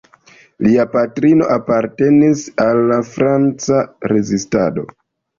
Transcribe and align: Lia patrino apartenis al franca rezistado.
Lia 0.67 0.83
patrino 0.93 1.49
apartenis 1.55 2.41
al 2.69 2.93
franca 3.11 3.83
rezistado. 4.13 4.87